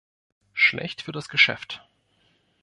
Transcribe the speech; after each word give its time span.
Schlecht 0.53 1.03
für 1.03 1.11
das 1.11 1.29
Geschäft. 1.29 1.87